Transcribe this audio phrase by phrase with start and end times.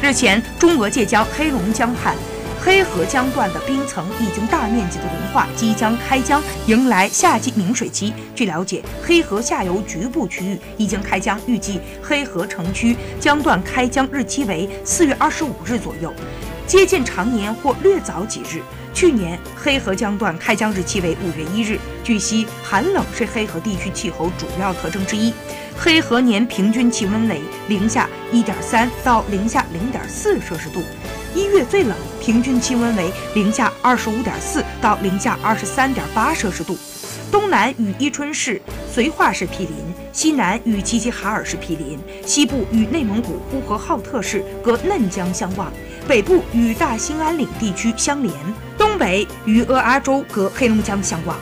[0.00, 2.14] 日前，中俄界江、黑龙江畔。
[2.60, 8.12] 黑河江段的冰层已经大面积的融化，即将开江，迎来夏季明水期。
[8.34, 16.12] 据了解，黑河下游局部区域已经开江，预计黑河城区江段开江日期为四月二十五日左右，
[16.68, 18.60] 接近常年或略早几日。
[18.92, 21.78] 去年黑河江段开江日期为五月一日。
[22.04, 25.32] 据悉，寒冷是黑河地区气候主要特征之一。
[25.78, 30.82] 黑河年平均气温为零下一点三到零下零点四摄氏度。
[31.34, 36.76] 一月最冷，平均气温为零下二十五点四到零下二十三点八摄氏度。
[37.30, 38.60] 东南与伊春市、
[38.94, 39.74] 绥化市毗邻，
[40.12, 45.70] 西南与齐齐哈尔市毗邻，西部与内蒙古呼和浩特市隔嫩江相望，
[46.08, 48.32] 北部与大兴安岭地区相连，
[48.78, 51.36] 东北与鄂阿州隔黑龙江相望。